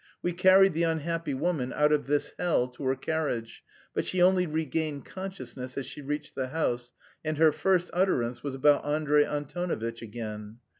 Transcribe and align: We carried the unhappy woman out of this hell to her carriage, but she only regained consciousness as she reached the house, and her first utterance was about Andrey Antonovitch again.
We 0.23 0.33
carried 0.33 0.73
the 0.73 0.81
unhappy 0.81 1.35
woman 1.35 1.71
out 1.71 1.91
of 1.91 2.07
this 2.07 2.33
hell 2.39 2.67
to 2.69 2.83
her 2.85 2.95
carriage, 2.95 3.61
but 3.93 4.03
she 4.03 4.19
only 4.19 4.47
regained 4.47 5.05
consciousness 5.05 5.77
as 5.77 5.85
she 5.85 6.01
reached 6.01 6.33
the 6.33 6.47
house, 6.47 6.91
and 7.23 7.37
her 7.37 7.51
first 7.51 7.91
utterance 7.93 8.41
was 8.41 8.55
about 8.55 8.83
Andrey 8.83 9.25
Antonovitch 9.25 10.01
again. 10.01 10.57